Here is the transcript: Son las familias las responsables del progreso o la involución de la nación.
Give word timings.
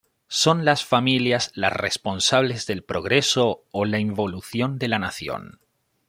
Son 0.31 0.65
las 0.65 0.83
familias 0.83 1.51
las 1.53 1.71
responsables 1.73 2.65
del 2.65 2.83
progreso 2.83 3.61
o 3.69 3.85
la 3.85 3.99
involución 3.99 4.79
de 4.79 4.87
la 4.87 4.97
nación. 4.97 5.59